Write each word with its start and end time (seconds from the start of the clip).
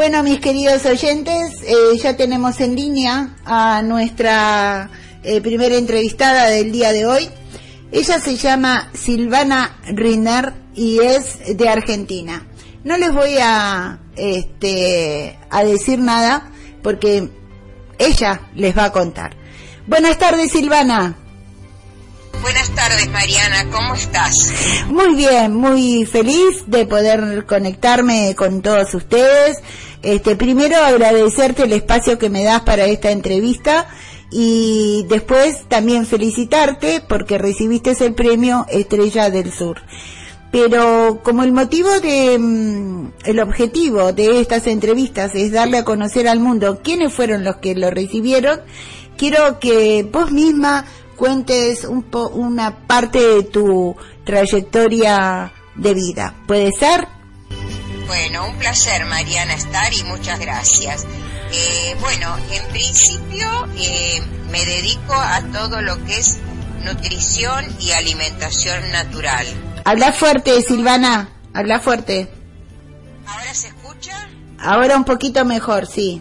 Bueno, 0.00 0.22
mis 0.22 0.40
queridos 0.40 0.86
oyentes, 0.86 1.62
eh, 1.62 1.98
ya 2.02 2.16
tenemos 2.16 2.58
en 2.60 2.74
línea 2.74 3.36
a 3.44 3.82
nuestra 3.82 4.88
eh, 5.22 5.42
primera 5.42 5.76
entrevistada 5.76 6.46
del 6.46 6.72
día 6.72 6.94
de 6.94 7.04
hoy. 7.04 7.28
Ella 7.92 8.18
se 8.18 8.36
llama 8.36 8.88
Silvana 8.94 9.76
Riner 9.92 10.54
y 10.74 11.00
es 11.00 11.54
de 11.54 11.68
Argentina. 11.68 12.46
No 12.82 12.96
les 12.96 13.12
voy 13.12 13.36
a, 13.42 13.98
este, 14.16 15.38
a 15.50 15.64
decir 15.64 15.98
nada 15.98 16.50
porque 16.82 17.28
ella 17.98 18.40
les 18.54 18.74
va 18.74 18.84
a 18.84 18.92
contar. 18.92 19.36
Buenas 19.86 20.16
tardes, 20.16 20.50
Silvana. 20.50 21.14
Buenas 22.40 22.70
tardes, 22.70 23.06
Mariana, 23.10 23.66
¿cómo 23.70 23.94
estás? 23.94 24.32
Muy 24.88 25.14
bien, 25.14 25.54
muy 25.54 26.06
feliz 26.06 26.64
de 26.66 26.86
poder 26.86 27.44
conectarme 27.44 28.34
con 28.34 28.62
todos 28.62 28.94
ustedes. 28.94 29.58
Este, 30.02 30.36
primero 30.36 30.76
agradecerte 30.76 31.64
el 31.64 31.72
espacio 31.72 32.18
que 32.18 32.30
me 32.30 32.44
das 32.44 32.62
para 32.62 32.86
esta 32.86 33.10
entrevista 33.10 33.86
y 34.30 35.04
después 35.08 35.64
también 35.68 36.06
felicitarte 36.06 37.02
porque 37.06 37.36
recibiste 37.36 37.92
el 38.00 38.14
premio 38.14 38.64
Estrella 38.70 39.28
del 39.28 39.52
Sur. 39.52 39.82
Pero 40.50 41.20
como 41.22 41.42
el 41.44 41.52
motivo 41.52 42.00
de, 42.00 42.38
mm, 42.38 43.12
el 43.24 43.40
objetivo 43.40 44.12
de 44.12 44.40
estas 44.40 44.66
entrevistas 44.66 45.34
es 45.34 45.52
darle 45.52 45.78
a 45.78 45.84
conocer 45.84 46.26
al 46.26 46.40
mundo 46.40 46.80
quiénes 46.82 47.12
fueron 47.12 47.44
los 47.44 47.56
que 47.56 47.74
lo 47.74 47.90
recibieron, 47.90 48.60
quiero 49.16 49.60
que 49.60 50.08
vos 50.10 50.32
misma 50.32 50.84
cuentes 51.16 51.84
un 51.84 52.02
po 52.02 52.28
una 52.30 52.86
parte 52.86 53.20
de 53.20 53.42
tu 53.42 53.94
trayectoria 54.24 55.52
de 55.76 55.94
vida. 55.94 56.34
¿Puede 56.46 56.72
ser? 56.72 57.19
Bueno, 58.10 58.48
un 58.48 58.56
placer, 58.56 59.04
Mariana, 59.04 59.54
estar 59.54 59.94
y 59.94 60.02
muchas 60.02 60.40
gracias. 60.40 61.06
Eh, 61.52 61.96
bueno, 62.00 62.36
en 62.50 62.66
principio 62.70 63.46
eh, 63.76 64.20
me 64.50 64.64
dedico 64.66 65.14
a 65.14 65.40
todo 65.52 65.80
lo 65.80 66.04
que 66.04 66.18
es 66.18 66.38
nutrición 66.84 67.64
y 67.78 67.92
alimentación 67.92 68.90
natural. 68.90 69.46
Habla 69.84 70.12
fuerte, 70.12 70.60
Silvana, 70.60 71.28
habla 71.54 71.78
fuerte. 71.78 72.28
¿Ahora 73.26 73.54
se 73.54 73.68
escucha? 73.68 74.28
Ahora 74.58 74.96
un 74.96 75.04
poquito 75.04 75.44
mejor, 75.44 75.86
sí. 75.86 76.20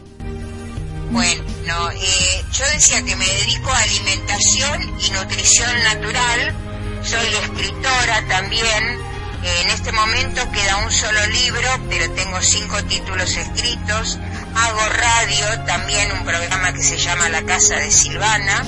Bueno, 1.10 1.44
eh, 1.90 2.46
yo 2.54 2.66
decía 2.72 3.04
que 3.04 3.16
me 3.16 3.26
dedico 3.26 3.72
a 3.72 3.80
alimentación 3.80 4.84
y 4.84 5.10
nutrición 5.10 5.84
natural. 5.86 6.54
Soy 7.02 7.28
escritora 7.42 8.28
también. 8.28 8.89
En 9.44 9.70
este 9.70 9.92
momento 9.92 10.42
queda 10.52 10.78
un 10.78 10.92
solo 10.92 11.26
libro, 11.28 11.70
pero 11.90 12.12
tengo 12.12 12.42
cinco 12.42 12.84
títulos 12.84 13.38
escritos. 13.38 14.20
Hago 14.56 14.82
radio, 14.90 15.66
también 15.66 16.12
un 16.12 16.26
programa 16.26 16.74
que 16.74 16.84
se 16.84 16.98
llama 16.98 17.30
La 17.30 17.44
Casa 17.44 17.76
de 17.76 17.90
Silvana. 17.90 18.64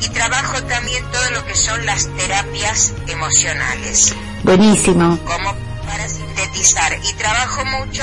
Y 0.00 0.08
trabajo 0.10 0.62
también 0.64 1.04
todo 1.10 1.30
lo 1.30 1.46
que 1.46 1.54
son 1.54 1.84
las 1.86 2.08
terapias 2.16 2.92
emocionales. 3.08 4.14
Buenísimo. 4.42 5.18
Como 5.24 5.54
para 5.86 6.08
sintetizar. 6.08 6.98
Y 7.02 7.12
trabajo 7.14 7.64
mucho 7.64 8.02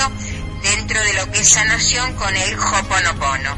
dentro 0.62 1.00
de 1.00 1.14
lo 1.14 1.30
que 1.30 1.40
es 1.40 1.50
sanación 1.50 2.14
con 2.14 2.34
el 2.34 2.54
Hoponopono. 2.58 3.56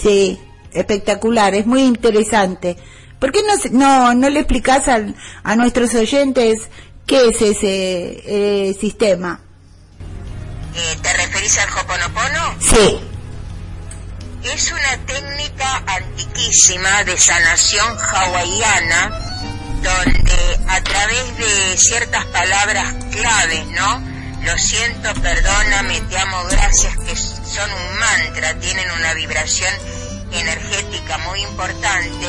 Sí, 0.00 0.40
espectacular, 0.72 1.54
es 1.54 1.66
muy 1.66 1.82
interesante. 1.82 2.76
¿Por 3.18 3.30
qué 3.30 3.40
no, 3.42 3.54
no, 3.70 4.14
no 4.14 4.30
le 4.30 4.40
explicás 4.40 4.88
a, 4.88 5.00
a 5.44 5.56
nuestros 5.56 5.94
oyentes 5.94 6.68
qué 7.06 7.28
es 7.28 7.42
ese 7.42 8.22
eh, 8.26 8.74
sistema? 8.78 9.40
Eh, 10.74 10.98
¿Te 11.02 11.12
referís 11.12 11.58
al 11.58 11.68
Hoponopono? 11.70 12.56
Sí. 12.60 13.00
Es 14.44 14.72
una 14.72 15.06
técnica 15.06 15.84
antiquísima 15.86 17.04
de 17.04 17.16
sanación 17.16 17.96
hawaiana 17.98 19.32
donde 19.82 20.60
a 20.68 20.80
través 20.82 21.38
de 21.38 21.76
ciertas 21.76 22.24
palabras 22.26 22.94
claves, 23.10 23.66
¿no? 23.68 24.12
Lo 24.44 24.58
siento, 24.58 25.12
perdóname, 25.20 26.00
te 26.02 26.18
amo, 26.18 26.44
gracias, 26.50 26.96
que 26.98 27.14
son 27.14 27.70
un 27.70 27.98
mantra, 27.98 28.58
tienen 28.58 28.90
una 28.92 29.14
vibración 29.14 29.72
energética 30.32 31.18
muy 31.18 31.40
importante, 31.42 32.26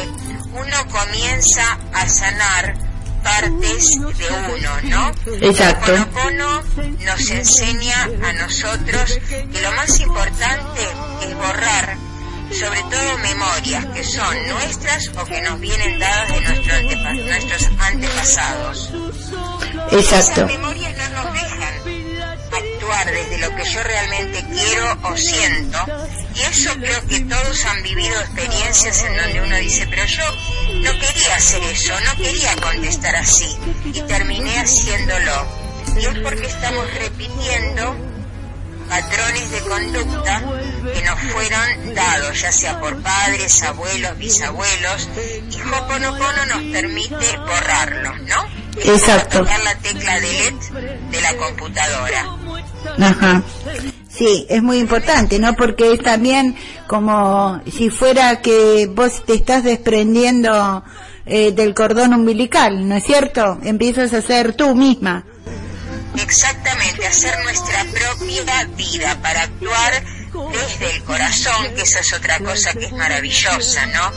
uno 0.51 0.87
comienza 0.91 1.79
a 1.93 2.07
sanar 2.07 2.75
partes 3.23 3.85
de 4.17 4.27
uno, 4.53 4.81
¿no? 4.83 5.11
Exacto. 5.41 5.93
Hoponopono 5.93 6.63
nos 6.99 7.29
enseña 7.29 8.03
a 8.03 8.33
nosotros 8.33 9.19
que 9.27 9.61
lo 9.61 9.71
más 9.71 9.99
importante 9.99 10.81
es 11.21 11.35
borrar 11.35 11.97
sobre 12.51 12.81
todo 12.83 13.17
memorias 13.19 13.85
que 13.87 14.03
son 14.03 14.47
nuestras 14.47 15.09
o 15.17 15.25
que 15.25 15.41
nos 15.41 15.59
vienen 15.59 15.99
dadas 15.99 16.27
de 16.29 17.23
nuestros 17.25 17.69
antepasados. 17.79 18.93
Exacto. 19.91 20.45
Esas 20.45 20.47
memorias 20.47 20.93
no 20.97 21.23
nos 21.23 21.33
dejan 21.33 21.52
actuar 22.93 23.13
desde 23.13 23.37
lo 23.39 23.55
que 23.55 23.65
yo 23.65 23.83
realmente 23.83 24.45
quiero 24.51 24.97
o 25.03 25.17
siento 25.17 25.77
y 26.35 26.41
eso 26.41 26.71
creo 26.79 27.07
que 27.07 27.19
todos 27.21 27.65
han 27.65 27.83
vivido 27.83 28.19
experiencias 28.21 29.03
en 29.03 29.17
donde 29.17 29.41
uno 29.41 29.55
dice, 29.57 29.87
pero 29.87 30.05
yo 30.05 30.23
no 30.81 30.91
quería 30.99 31.35
hacer 31.35 31.63
eso, 31.63 31.93
no 32.01 32.23
quería 32.23 32.55
contestar 32.55 33.15
así 33.15 33.55
y 33.85 34.01
terminé 34.01 34.59
haciéndolo. 34.59 35.63
Y 35.99 36.05
es 36.05 36.19
porque 36.19 36.47
estamos 36.47 36.91
repitiendo 36.95 37.95
patrones 38.89 39.51
de 39.51 39.59
conducta 39.61 40.41
que 40.93 41.01
nos 41.03 41.19
fueron 41.19 41.95
dados, 41.95 42.41
ya 42.41 42.51
sea 42.51 42.79
por 42.79 43.01
padres, 43.01 43.61
abuelos, 43.63 44.17
bisabuelos, 44.17 45.09
y 45.51 45.61
Hoponopono 45.61 46.45
nos 46.47 46.63
permite 46.71 47.37
borrarlos, 47.37 48.21
¿no? 48.23 48.63
Exacto. 48.77 49.39
tocar 49.39 49.63
la 49.63 49.75
tecla 49.75 50.19
de 50.19 50.33
LED 50.33 50.53
de 51.11 51.21
la 51.21 51.37
computadora. 51.37 52.42
Ajá. 52.99 53.43
Sí, 54.09 54.45
es 54.47 54.61
muy 54.61 54.77
importante, 54.77 55.39
¿no? 55.39 55.55
Porque 55.55 55.93
es 55.93 55.99
también 55.99 56.55
como 56.87 57.59
si 57.71 57.89
fuera 57.89 58.41
que 58.41 58.87
vos 58.93 59.23
te 59.25 59.33
estás 59.33 59.63
desprendiendo 59.63 60.83
eh, 61.25 61.51
del 61.51 61.73
cordón 61.73 62.13
umbilical, 62.13 62.87
¿no 62.87 62.95
es 62.95 63.03
cierto? 63.03 63.57
Empiezas 63.63 64.13
a 64.13 64.21
ser 64.21 64.53
tú 64.53 64.75
misma. 64.75 65.25
Exactamente, 66.15 67.07
hacer 67.07 67.33
nuestra 67.43 67.85
propia 67.85 68.65
vida 68.77 69.17
para 69.21 69.43
actuar 69.43 69.93
desde 70.51 70.95
el 70.95 71.03
corazón, 71.03 71.73
que 71.75 71.81
esa 71.81 71.99
es 71.99 72.13
otra 72.13 72.39
cosa 72.39 72.73
que 72.73 72.85
es 72.85 72.91
maravillosa, 72.91 73.85
¿no? 73.87 74.07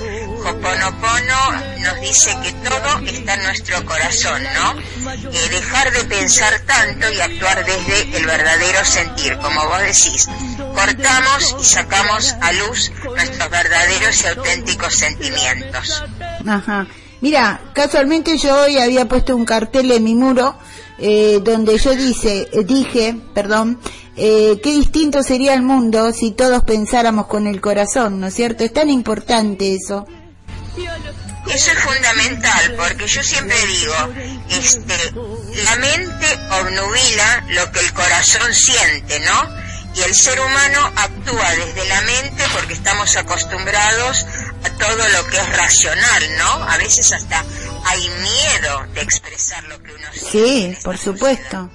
Hoponopono 0.49 1.53
nos 1.81 2.01
dice 2.01 2.37
que 2.43 2.53
todo 2.53 2.99
está 3.07 3.35
en 3.35 3.43
nuestro 3.43 3.85
corazón, 3.85 4.43
¿no? 4.55 4.81
Eh, 5.31 5.49
dejar 5.51 5.93
de 5.93 6.05
pensar 6.05 6.61
tanto 6.61 7.11
y 7.11 7.21
actuar 7.21 7.65
desde 7.65 8.17
el 8.17 8.27
verdadero 8.27 8.85
sentir, 8.85 9.37
como 9.39 9.65
vos 9.67 9.81
decís. 9.81 10.29
Cortamos 10.75 11.57
y 11.61 11.65
sacamos 11.65 12.35
a 12.41 12.53
luz 12.53 12.93
nuestros 13.05 13.51
verdaderos 13.51 14.23
y 14.23 14.27
auténticos 14.27 14.95
sentimientos. 14.95 16.05
Ajá. 16.47 16.87
Mira, 17.21 17.61
casualmente 17.73 18.37
yo 18.39 18.63
hoy 18.63 18.79
había 18.79 19.07
puesto 19.07 19.35
un 19.35 19.45
cartel 19.45 19.91
en 19.91 20.05
mi 20.05 20.15
muro 20.15 20.59
eh, 20.99 21.41
donde 21.43 21.79
yo 21.79 21.95
dice, 21.95 22.49
eh, 22.53 22.65
dije, 22.65 23.17
perdón, 23.35 23.81
eh, 24.17 24.59
qué 24.63 24.71
distinto 24.73 25.23
sería 25.23 25.53
el 25.53 25.63
mundo 25.63 26.13
si 26.13 26.31
todos 26.31 26.65
pensáramos 26.65 27.27
con 27.27 27.47
el 27.47 27.61
corazón, 27.61 28.21
¿no 28.21 28.29
es 28.29 28.35
cierto? 28.35 28.65
Es 28.65 28.73
tan 28.73 28.89
importante 28.89 29.75
eso. 29.75 30.07
Eso 30.77 31.71
es 31.71 31.79
fundamental, 31.79 32.75
porque 32.77 33.07
yo 33.07 33.23
siempre 33.23 33.57
digo, 33.67 33.95
este, 34.51 35.13
la 35.65 35.77
mente 35.77 36.27
obnubila 36.51 37.45
lo 37.51 37.71
que 37.73 37.81
el 37.81 37.93
corazón 37.93 38.53
siente, 38.53 39.21
¿no? 39.21 39.67
Y 39.95 40.03
el 40.03 40.15
ser 40.15 40.39
humano 40.41 40.93
actúa 40.97 41.51
desde 41.53 41.89
la 41.89 42.01
mente 42.03 42.43
porque 42.53 42.75
estamos 42.75 43.17
acostumbrados 43.17 44.27
a 44.65 44.71
todo 44.71 45.09
lo 45.09 45.27
que 45.29 45.37
es 45.39 45.57
racional, 45.57 46.39
¿no? 46.39 46.65
A 46.69 46.77
veces 46.79 47.13
hasta 47.13 47.45
hay 47.87 48.09
miedo 48.09 48.87
de 48.95 49.01
expresar 49.03 49.65
lo 49.65 49.83
que 49.83 49.93
uno 49.93 50.07
siente. 50.13 50.77
Sí, 50.77 50.77
por 50.85 50.99
supuesto. 50.99 51.71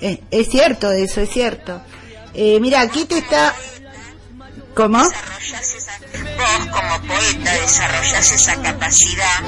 Eh, 0.00 0.22
es 0.30 0.48
cierto 0.48 0.90
eso, 0.90 1.20
es 1.20 1.30
cierto. 1.30 1.80
Eh, 2.34 2.58
mira, 2.60 2.80
aquí 2.80 3.04
te 3.04 3.18
está... 3.18 3.54
¿Cómo? 4.74 4.98
vos 4.98 6.66
como 6.66 7.08
poeta 7.08 7.54
desarrollás 7.54 8.32
esa 8.32 8.60
capacidad 8.60 9.42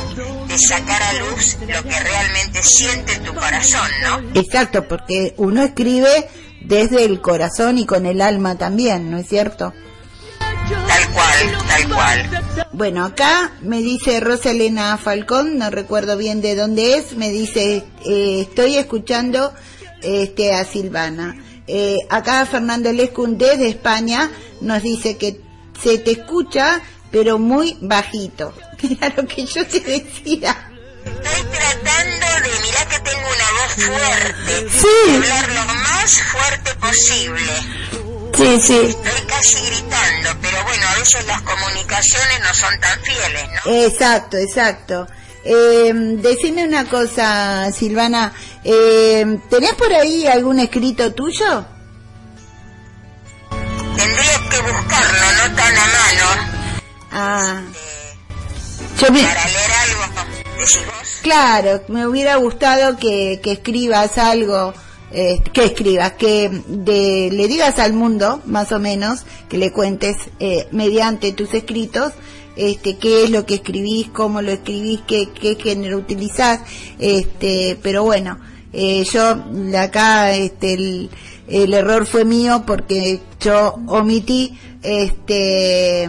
de 0.46 0.58
sacar 0.58 1.02
a 1.02 1.12
luz 1.14 1.58
lo 1.60 1.82
que 1.82 2.00
realmente 2.00 2.62
siente 2.62 3.18
tu 3.18 3.34
corazón, 3.34 3.90
¿no? 4.02 4.40
Exacto, 4.40 4.88
porque 4.88 5.34
uno 5.36 5.62
escribe 5.62 6.28
desde 6.62 7.04
el 7.04 7.20
corazón 7.20 7.78
y 7.78 7.86
con 7.86 8.06
el 8.06 8.20
alma 8.20 8.56
también, 8.56 9.10
¿no 9.10 9.18
es 9.18 9.28
cierto? 9.28 9.74
Tal 11.78 11.94
cual. 11.94 12.44
Bueno, 12.72 13.04
acá 13.04 13.52
me 13.60 13.78
dice 13.78 14.20
Rosalena 14.20 14.96
Falcón, 14.98 15.58
no 15.58 15.70
recuerdo 15.70 16.16
bien 16.16 16.40
de 16.40 16.54
dónde 16.54 16.96
es, 16.96 17.16
me 17.16 17.30
dice, 17.30 17.84
eh, 18.04 18.40
estoy 18.48 18.76
escuchando 18.76 19.52
este 20.02 20.54
a 20.54 20.64
Silvana. 20.64 21.36
Eh, 21.66 21.96
acá 22.08 22.46
Fernando 22.46 22.92
Lescun 22.92 23.36
desde 23.36 23.68
España 23.68 24.30
nos 24.60 24.82
dice 24.82 25.16
que 25.16 25.40
se 25.82 25.98
te 25.98 26.12
escucha, 26.12 26.80
pero 27.10 27.38
muy 27.38 27.76
bajito. 27.80 28.54
Lo 29.16 29.26
que 29.26 29.44
yo 29.44 29.66
te 29.66 29.80
decía. 29.80 30.70
Estoy 31.04 31.50
tratando 31.50 32.26
de, 32.42 32.60
mirá 32.62 32.84
que 32.88 32.98
tengo 33.00 33.26
una 33.34 33.48
voz 33.60 33.74
fuerte, 33.86 34.70
sí. 34.70 35.14
hablar 35.14 35.48
lo 35.48 35.64
más 35.74 36.22
fuerte 36.22 36.74
posible. 36.74 37.87
Sí, 38.38 38.60
sí. 38.60 38.76
Estoy 38.76 39.26
casi 39.26 39.66
gritando, 39.66 40.30
pero 40.40 40.62
bueno, 40.62 40.86
a 40.94 40.98
veces 41.00 41.26
las 41.26 41.42
comunicaciones 41.42 42.40
no 42.40 42.54
son 42.54 42.80
tan 42.80 43.00
fieles, 43.00 43.44
¿no? 43.64 43.72
Exacto, 43.72 44.36
exacto. 44.36 45.08
Eh, 45.44 45.92
decime 45.94 46.62
una 46.64 46.84
cosa, 46.88 47.72
Silvana, 47.72 48.32
eh, 48.62 49.40
¿tenés 49.50 49.74
por 49.74 49.92
ahí 49.92 50.28
algún 50.28 50.60
escrito 50.60 51.12
tuyo? 51.14 51.66
Tendría 53.96 54.48
que 54.50 54.60
buscarlo, 54.60 55.32
no 55.32 55.56
tan 55.56 55.76
a 55.76 55.86
mano. 55.86 56.78
Ah. 57.10 57.62
Este, 58.94 59.06
Para 59.06 59.46
leer 59.48 59.70
algo, 59.82 60.30
decís 60.58 60.86
vos. 60.86 61.08
Claro, 61.22 61.82
me 61.88 62.06
hubiera 62.06 62.36
gustado 62.36 62.96
que, 62.98 63.40
que 63.42 63.50
escribas 63.52 64.16
algo, 64.16 64.74
eh, 65.12 65.40
que 65.52 65.64
escribas, 65.64 66.12
que 66.12 66.50
de, 66.66 67.30
le 67.32 67.48
digas 67.48 67.78
al 67.78 67.92
mundo, 67.92 68.40
más 68.44 68.72
o 68.72 68.78
menos, 68.78 69.24
que 69.48 69.58
le 69.58 69.72
cuentes 69.72 70.16
eh, 70.38 70.68
mediante 70.70 71.32
tus 71.32 71.54
escritos, 71.54 72.12
este, 72.56 72.96
qué 72.96 73.24
es 73.24 73.30
lo 73.30 73.46
que 73.46 73.54
escribís, 73.54 74.08
cómo 74.08 74.42
lo 74.42 74.50
escribís, 74.50 75.00
qué, 75.06 75.28
qué 75.30 75.54
género 75.54 75.96
utilizás, 75.96 76.60
este, 76.98 77.78
pero 77.82 78.02
bueno, 78.04 78.38
eh, 78.72 79.04
yo 79.04 79.44
acá 79.78 80.34
este, 80.36 80.74
el, 80.74 81.74
error 81.74 82.04
fue 82.04 82.24
mío 82.24 82.64
porque 82.66 83.20
yo 83.40 83.76
omití 83.86 84.58
este, 84.82 86.08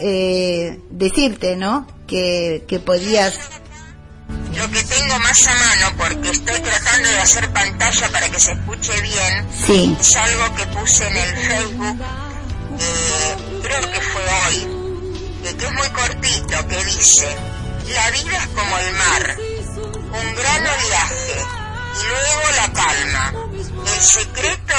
eh, 0.00 0.80
decirte, 0.90 1.56
¿no? 1.56 1.86
Que, 2.06 2.64
que 2.66 2.80
podías 2.80 3.38
lo 4.56 4.70
que 4.70 4.82
tengo 4.84 5.18
más 5.18 5.46
a 5.46 5.54
mano, 5.54 5.96
porque 5.96 6.30
estoy 6.30 6.60
tratando 6.60 7.08
de 7.08 7.18
hacer 7.18 7.52
pantalla 7.52 8.08
para 8.10 8.28
que 8.28 8.40
se 8.40 8.52
escuche 8.52 9.00
bien, 9.00 9.48
sí. 9.66 9.96
es 9.98 10.16
algo 10.16 10.54
que 10.54 10.66
puse 10.66 11.06
en 11.06 11.16
el 11.16 11.36
Facebook, 11.36 12.04
eh, 12.78 13.36
creo 13.62 13.80
que 13.80 14.00
fue 14.00 14.22
hoy, 14.46 15.54
que 15.56 15.66
es 15.66 15.72
muy 15.72 15.88
cortito, 15.90 16.68
que 16.68 16.84
dice, 16.84 17.36
la 17.92 18.10
vida 18.10 18.38
es 18.38 18.46
como 18.48 18.78
el 18.78 18.92
mar, 18.94 19.36
un 19.38 20.34
gran 20.34 20.66
oleaje 20.66 21.64
y 21.94 22.06
luego 22.08 22.50
la 22.56 22.72
calma. 22.72 23.32
El 23.94 24.02
secreto, 24.02 24.74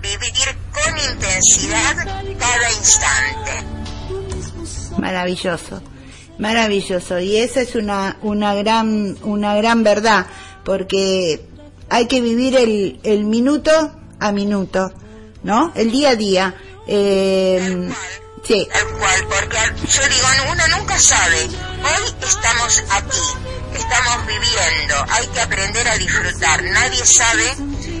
vivir 0.00 0.58
con 0.72 0.98
intensidad 0.98 1.96
cada 2.38 2.72
instante. 2.72 3.64
Maravilloso, 4.98 5.82
maravilloso. 6.40 7.20
Y 7.20 7.36
esa 7.36 7.60
es 7.60 7.74
una, 7.74 8.16
una, 8.22 8.54
gran, 8.54 9.16
una 9.22 9.54
gran 9.54 9.82
verdad, 9.84 10.26
porque 10.64 11.40
hay 11.88 12.06
que 12.06 12.20
vivir 12.20 12.56
el, 12.56 13.00
el 13.04 13.24
minuto 13.24 13.70
a 14.18 14.32
minuto, 14.32 14.92
¿no? 15.42 15.72
El 15.74 15.90
día 15.90 16.10
a 16.10 16.16
día. 16.16 16.54
Eh, 16.86 17.88
Sí. 18.46 18.66
Tal 18.72 18.98
cual, 18.98 19.26
porque 19.28 19.56
yo 19.86 20.02
digo, 20.08 20.50
uno 20.50 20.78
nunca 20.78 20.98
sabe. 20.98 21.42
Hoy 21.44 22.14
estamos 22.22 22.82
aquí, 22.90 23.18
estamos 23.74 24.26
viviendo, 24.26 24.94
hay 25.08 25.26
que 25.28 25.40
aprender 25.40 25.88
a 25.88 25.98
disfrutar. 25.98 26.62
Nadie 26.64 27.04
sabe 27.04 27.44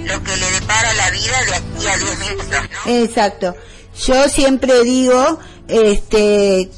lo 0.04 0.22
que 0.22 0.36
le 0.36 0.50
depara 0.52 0.94
la 0.94 1.10
vida 1.10 1.44
de 1.44 1.54
aquí 1.54 1.86
a 1.86 1.96
10 1.96 2.18
minutos, 2.18 2.60
¿no? 2.86 2.92
Exacto. 2.92 3.54
Yo 4.06 4.28
siempre 4.28 4.82
digo, 4.82 5.38
este, 5.68 6.70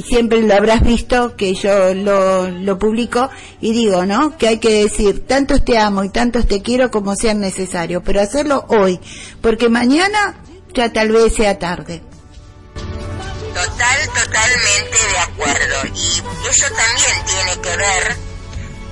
siempre 0.00 0.40
lo 0.40 0.54
habrás 0.54 0.82
visto 0.82 1.36
que 1.36 1.54
yo 1.54 1.92
lo, 1.94 2.48
lo 2.48 2.78
publico 2.78 3.28
y 3.60 3.72
digo, 3.72 4.06
¿no? 4.06 4.38
Que 4.38 4.48
hay 4.48 4.58
que 4.58 4.84
decir 4.84 5.26
tantos 5.26 5.64
te 5.64 5.78
amo 5.78 6.04
y 6.04 6.08
tantos 6.08 6.46
te 6.46 6.62
quiero 6.62 6.90
como 6.90 7.14
sea 7.16 7.34
necesario, 7.34 8.02
pero 8.02 8.20
hacerlo 8.20 8.64
hoy, 8.68 8.98
porque 9.42 9.68
mañana 9.68 10.36
ya 10.72 10.92
tal 10.92 11.10
vez 11.10 11.34
sea 11.34 11.58
tarde. 11.58 12.02
Total, 13.54 14.08
totalmente 14.08 14.98
de 15.10 15.18
acuerdo. 15.18 15.76
Y 15.94 16.48
eso 16.48 16.66
también 16.74 17.24
tiene 17.26 17.60
que 17.60 17.76
ver 17.76 18.16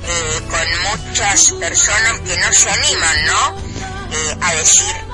eh, 0.05 0.41
con 0.51 1.09
muchas 1.09 1.53
personas 1.53 2.21
que 2.21 2.37
no 2.37 2.53
se 2.53 2.71
animan, 2.71 3.25
¿no? 3.27 3.71
Eh, 4.13 4.37
a 4.41 4.55
decir 4.55 5.11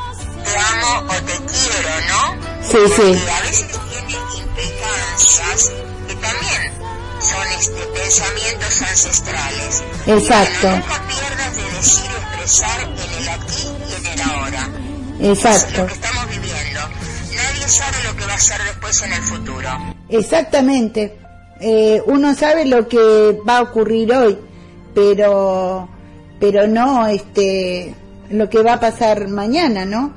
te 0.46 0.58
amo 0.58 1.06
o 1.08 1.14
te 1.14 1.32
quiero, 1.32 2.00
¿no? 2.08 2.22
Sí, 2.62 2.78
sí. 2.96 3.28
a 3.28 3.40
veces 3.42 3.66
tiene 3.90 4.16
implicancias 4.38 5.72
también 6.30 6.72
son 7.20 7.46
este, 7.58 7.86
pensamientos 7.86 8.82
ancestrales. 8.82 9.82
Exacto. 10.06 10.70
nunca 10.70 11.02
pierdas 11.08 11.56
de 11.56 11.76
decir 11.76 12.04
y 12.04 12.36
expresar 12.36 12.80
en 12.82 13.22
el 13.22 13.28
aquí 13.28 13.68
y 13.88 13.94
en 13.94 14.06
el 14.12 14.20
ahora. 14.20 14.68
Exacto. 15.20 15.82
lo 15.82 15.86
que 15.86 15.94
estamos 15.94 16.28
viviendo 16.28 16.80
nadie 17.36 17.68
sabe 17.68 17.96
lo 18.04 18.16
que 18.16 18.26
va 18.26 18.34
a 18.34 18.38
ser 18.38 18.62
después 18.64 19.02
en 19.02 19.12
el 19.12 19.22
futuro. 19.22 19.68
Exactamente. 20.08 21.18
Eh, 21.60 22.02
uno 22.06 22.34
sabe 22.34 22.64
lo 22.66 22.88
que 22.88 23.38
va 23.48 23.58
a 23.58 23.62
ocurrir 23.62 24.12
hoy, 24.12 24.38
pero 24.94 25.88
pero 26.38 26.66
no 26.66 27.06
este 27.06 27.94
lo 28.30 28.48
que 28.50 28.62
va 28.62 28.74
a 28.74 28.80
pasar 28.80 29.28
mañana, 29.28 29.84
¿no? 29.84 30.12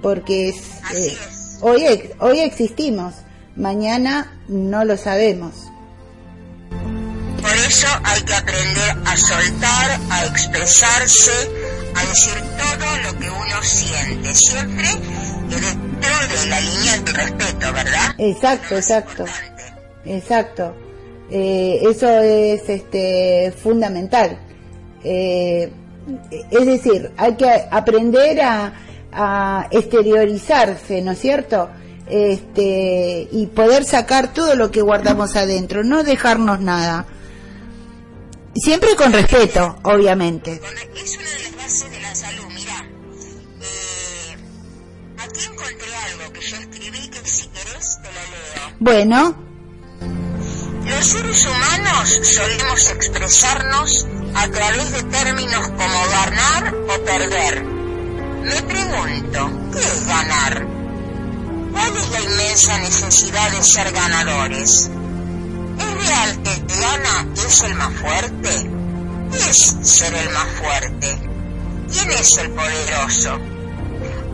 Porque 0.00 0.50
es, 0.50 0.56
eh, 0.94 1.16
hoy 1.60 1.84
hoy 2.20 2.40
existimos, 2.40 3.14
mañana 3.58 4.32
no 4.48 4.84
lo 4.84 4.96
sabemos. 4.96 5.70
Por 7.42 7.54
eso 7.54 7.86
hay 8.04 8.22
que 8.22 8.34
aprender 8.34 8.96
a 9.04 9.16
soltar, 9.16 10.00
a 10.10 10.26
expresarse, 10.26 11.32
a 11.94 12.00
decir 12.06 12.42
todo 12.56 12.96
lo 13.04 13.18
que 13.18 13.30
uno 13.30 13.62
siente, 13.62 14.34
siempre 14.34 14.88
dentro 15.48 16.42
de 16.42 16.46
la 16.48 16.60
línea 16.60 16.98
del 16.98 17.14
respeto, 17.14 17.72
¿verdad? 17.72 18.14
Exacto, 18.18 18.76
exacto. 18.76 19.24
Exacto. 20.04 20.74
Eh, 21.30 21.80
eso 21.82 22.08
es 22.20 22.68
este 22.68 23.52
fundamental. 23.62 24.38
Eh, 25.04 25.70
es 26.50 26.66
decir, 26.66 27.12
hay 27.16 27.34
que 27.36 27.50
aprender 27.70 28.40
a, 28.40 28.72
a 29.12 29.68
exteriorizarse, 29.70 31.02
¿no 31.02 31.12
es 31.12 31.20
cierto? 31.20 31.68
Este, 32.10 33.28
y 33.30 33.46
poder 33.46 33.84
sacar 33.84 34.32
todo 34.32 34.54
lo 34.54 34.70
que 34.70 34.80
guardamos 34.80 35.36
adentro, 35.36 35.84
no 35.84 36.02
dejarnos 36.02 36.60
nada. 36.60 37.06
Siempre 38.54 38.96
con 38.96 39.12
respeto, 39.12 39.78
obviamente. 39.82 40.60
Es 40.96 41.16
una 41.16 41.28
de 41.28 41.42
las 41.42 41.56
bases 41.56 41.90
de 41.90 42.00
la 42.00 42.14
salud. 42.14 42.44
Mira, 42.54 42.88
eh, 43.60 44.36
aquí 45.18 45.40
encontré 45.44 45.94
algo 45.94 46.32
que 46.32 46.40
yo 46.40 46.56
escribí 46.56 47.08
que 47.08 47.28
si 47.28 47.46
querés 47.48 47.98
te 48.02 48.08
lo 48.08 48.20
leo. 48.30 48.76
Bueno. 48.80 49.36
Los 50.86 51.06
seres 51.06 51.46
humanos 51.46 52.20
solemos 52.22 52.90
expresarnos 52.90 54.06
a 54.34 54.48
través 54.48 54.92
de 54.92 55.02
términos 55.04 55.68
como 55.68 56.08
ganar 56.10 56.74
o 56.74 57.04
perder. 57.04 57.64
Me 57.64 58.62
pregunto, 58.62 59.50
¿qué 59.72 59.78
es 59.78 60.06
ganar? 60.06 60.77
¿Cuál 61.98 62.12
es 62.12 62.12
la 62.12 62.30
inmensa 62.30 62.78
necesidad 62.78 63.50
de 63.50 63.62
ser 63.64 63.92
ganadores? 63.92 64.88
¿Es 65.78 66.06
real 66.06 66.42
que 66.44 66.74
gana 66.80 67.26
es 67.44 67.62
el 67.62 67.74
más 67.74 67.92
fuerte? 67.94 68.70
¿Qué 69.32 69.50
es 69.50 69.76
ser 69.82 70.14
el 70.14 70.30
más 70.30 70.46
fuerte? 70.60 71.18
¿Quién 71.92 72.10
es 72.12 72.36
el 72.38 72.50
poderoso? 72.50 73.38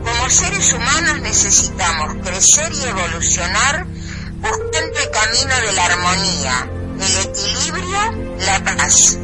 Como 0.04 0.30
seres 0.30 0.72
humanos 0.74 1.20
necesitamos 1.22 2.16
crecer 2.22 2.70
y 2.74 2.84
evolucionar 2.84 3.86
buscando 4.40 4.98
el 4.98 5.10
camino 5.10 5.60
de 5.66 5.72
la 5.72 5.84
armonía, 5.86 6.70
el 7.00 7.30
equilibrio, 7.30 8.36
la 8.40 8.62
paz. 8.62 9.18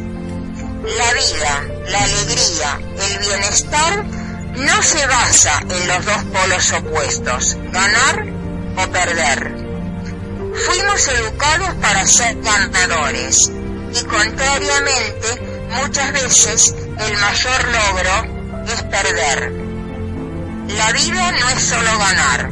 La 0.83 1.13
vida, 1.13 1.69
la 1.89 2.05
alegría, 2.05 2.81
el 3.01 3.19
bienestar 3.19 4.20
no 4.57 4.83
se 4.83 5.07
basa 5.07 5.61
en 5.69 5.88
los 5.88 6.04
dos 6.04 6.25
polos 6.25 6.73
opuestos, 6.73 7.57
ganar 7.73 8.26
o 8.76 8.90
perder. 8.90 9.54
Fuimos 10.66 11.09
educados 11.09 11.75
para 11.80 12.07
ser 12.07 12.37
ganadores 12.42 13.50
y 13.95 14.04
contrariamente 14.04 15.66
muchas 15.71 16.12
veces 16.12 16.75
el 16.99 17.16
mayor 17.16 17.69
logro 17.69 18.64
es 18.73 18.83
perder. 18.83 19.52
La 20.76 20.92
vida 20.92 21.33
no 21.33 21.49
es 21.50 21.62
solo 21.62 21.99
ganar. 21.99 22.50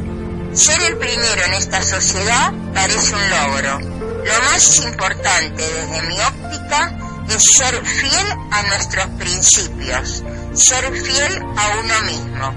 Ser 0.53 0.81
el 0.81 0.97
primero 0.97 1.45
en 1.45 1.53
esta 1.53 1.81
sociedad 1.81 2.51
parece 2.73 3.13
un 3.13 3.29
logro. 3.29 3.79
Lo 3.79 4.43
más 4.51 4.79
importante 4.79 5.63
desde 5.63 6.01
mi 6.07 6.19
óptica 6.19 6.97
es 7.29 7.43
ser 7.57 7.85
fiel 7.85 8.27
a 8.51 8.63
nuestros 8.63 9.05
principios, 9.17 10.23
ser 10.53 10.91
fiel 10.93 11.41
a 11.41 11.79
uno 11.79 12.11
mismo. 12.11 12.53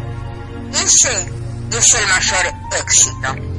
ese 0.72 1.42
es 1.78 1.94
el 1.94 2.08
mayor 2.08 2.54
éxito. 2.80 3.52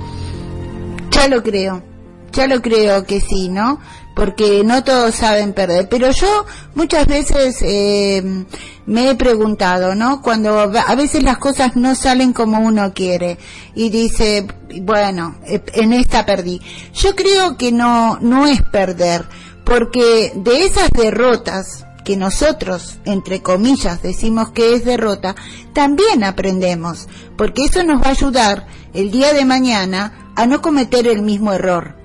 Ya 1.11 1.27
lo 1.27 1.43
creo, 1.43 1.83
ya 2.31 2.47
lo 2.47 2.61
creo 2.61 3.05
que 3.05 3.21
sí, 3.21 3.49
¿no? 3.49 3.79
Porque 4.15 4.63
no 4.63 4.83
todos 4.83 5.15
saben 5.15 5.53
perder. 5.53 5.89
Pero 5.89 6.11
yo 6.11 6.45
muchas 6.75 7.07
veces 7.07 7.57
eh, 7.61 8.45
me 8.85 9.09
he 9.09 9.15
preguntado, 9.15 9.95
¿no? 9.95 10.21
Cuando 10.21 10.59
a 10.59 10.95
veces 10.95 11.23
las 11.23 11.37
cosas 11.37 11.75
no 11.75 11.95
salen 11.95 12.33
como 12.33 12.59
uno 12.59 12.93
quiere 12.93 13.37
y 13.75 13.89
dice, 13.89 14.47
bueno, 14.81 15.35
en 15.45 15.93
esta 15.93 16.25
perdí. 16.25 16.61
Yo 16.93 17.15
creo 17.15 17.57
que 17.57 17.71
no, 17.71 18.19
no 18.19 18.45
es 18.45 18.61
perder, 18.61 19.25
porque 19.63 20.31
de 20.35 20.65
esas 20.65 20.89
derrotas, 20.91 21.85
que 22.03 22.17
nosotros, 22.17 22.99
entre 23.05 23.41
comillas, 23.41 24.01
decimos 24.01 24.49
que 24.51 24.75
es 24.75 24.85
derrota, 24.85 25.35
también 25.73 26.23
aprendemos, 26.23 27.07
porque 27.37 27.65
eso 27.65 27.83
nos 27.83 28.01
va 28.01 28.07
a 28.07 28.11
ayudar 28.11 28.67
el 28.93 29.11
día 29.11 29.33
de 29.33 29.45
mañana 29.45 30.31
a 30.35 30.45
no 30.45 30.61
cometer 30.61 31.07
el 31.07 31.21
mismo 31.21 31.53
error. 31.53 31.95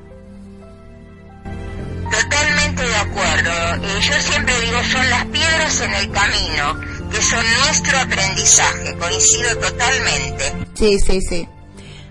Totalmente 2.11 2.83
de 2.83 2.97
acuerdo. 2.97 3.85
Eh, 3.85 4.00
yo 4.00 4.14
siempre 4.21 4.55
digo, 4.61 4.78
son 4.90 5.11
las 5.11 5.25
piedras 5.26 5.81
en 5.81 5.95
el 5.95 6.11
camino, 6.11 6.81
que 7.11 7.23
son 7.23 7.45
nuestro 7.67 7.99
aprendizaje, 7.99 8.97
coincido 8.99 9.57
totalmente. 9.59 10.67
Sí, 10.75 10.99
sí, 10.99 11.21
sí. 11.21 11.49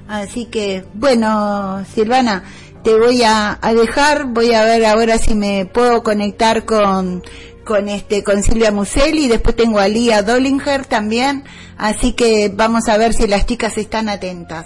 Así 0.07 0.45
que, 0.45 0.85
bueno, 0.93 1.83
Silvana, 1.93 2.43
te 2.83 2.97
voy 2.97 3.23
a, 3.23 3.57
a 3.61 3.73
dejar, 3.73 4.27
voy 4.27 4.53
a 4.53 4.63
ver 4.63 4.85
ahora 4.85 5.17
si 5.17 5.35
me 5.35 5.65
puedo 5.65 6.03
conectar 6.03 6.65
con 6.65 7.23
con 7.67 7.89
este 7.89 8.23
con 8.23 8.41
Silvia 8.41 8.71
Museli 8.71 9.25
y 9.25 9.27
después 9.27 9.55
tengo 9.55 9.79
a 9.79 9.87
Lía 9.87 10.23
Dollinger 10.23 10.85
también, 10.85 11.43
así 11.77 12.13
que 12.13 12.49
vamos 12.51 12.87
a 12.87 12.97
ver 12.97 13.13
si 13.13 13.27
las 13.27 13.45
chicas 13.45 13.77
están 13.77 14.07
atentas. 14.09 14.65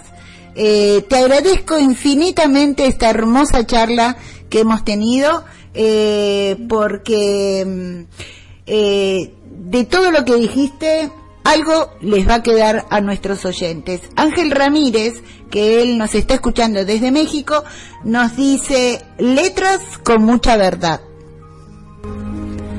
Eh, 0.54 1.04
te 1.08 1.16
agradezco 1.16 1.78
infinitamente 1.78 2.86
esta 2.86 3.10
hermosa 3.10 3.66
charla 3.66 4.16
que 4.48 4.60
hemos 4.60 4.84
tenido, 4.84 5.44
eh, 5.74 6.56
porque 6.68 7.64
mm, 7.66 8.02
eh, 8.66 9.34
de 9.50 9.84
todo 9.84 10.10
lo 10.12 10.24
que 10.24 10.36
dijiste, 10.36 11.10
algo 11.42 11.90
les 12.00 12.28
va 12.28 12.36
a 12.36 12.42
quedar 12.42 12.86
a 12.90 13.00
nuestros 13.00 13.44
oyentes. 13.44 14.00
Ángel 14.14 14.52
Ramírez, 14.52 15.14
que 15.50 15.82
él 15.82 15.98
nos 15.98 16.14
está 16.14 16.34
escuchando 16.34 16.84
desde 16.84 17.10
México, 17.10 17.64
nos 18.04 18.36
dice 18.36 19.02
letras 19.18 19.80
con 20.04 20.22
mucha 20.22 20.56
verdad. 20.56 21.00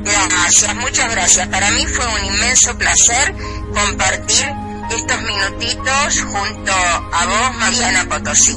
Gracias, 0.03 0.75
muchas 0.75 1.11
gracias. 1.11 1.47
Para 1.47 1.71
mí 1.71 1.85
fue 1.85 2.05
un 2.05 2.33
inmenso 2.33 2.77
placer 2.77 3.33
compartir 3.73 4.45
estos 4.91 5.21
minutitos 5.21 6.21
junto 6.21 6.71
a 6.71 7.25
vos, 7.25 7.57
Mariana 7.57 8.05
Potosí. 8.09 8.55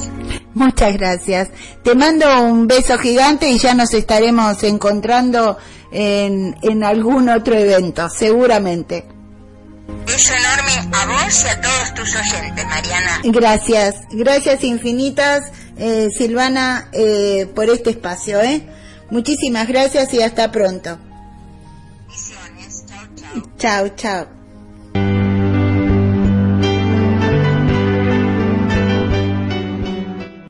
Muchas 0.55 0.95
gracias. 0.95 1.49
Te 1.83 1.95
mando 1.95 2.43
un 2.43 2.67
beso 2.67 2.99
gigante 2.99 3.49
y 3.49 3.59
ya 3.59 3.75
nos 3.75 3.93
estaremos 3.95 4.63
encontrando 4.63 5.59
en, 5.93 6.57
en 6.63 6.83
algún 6.83 7.29
otro 7.29 7.55
evento, 7.55 8.09
seguramente. 8.09 9.07
Beso 10.07 10.33
enorme 10.35 10.97
a 10.97 11.07
vos 11.07 11.45
y 11.45 11.49
a 11.49 11.61
todos 11.61 11.95
tus 11.95 12.17
oyentes, 12.17 12.67
Mariana. 12.67 13.21
Gracias, 13.25 13.97
gracias 14.11 14.65
infinitas, 14.65 15.45
eh, 15.77 16.09
Silvana, 16.17 16.89
eh, 16.93 17.47
por 17.55 17.69
este 17.71 17.91
espacio. 17.91 18.41
¿eh? 18.41 18.63
Muchísimas 19.11 19.69
gracias 19.69 20.13
y 20.15 20.23
hasta 20.23 20.51
pronto. 20.51 20.99
Chao, 23.59 23.89
chao. 23.97 24.36